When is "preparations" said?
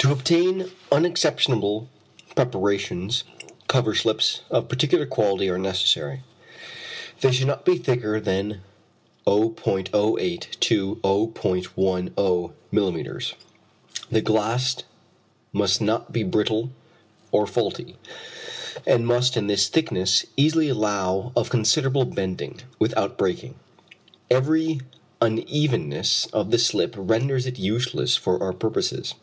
2.36-3.24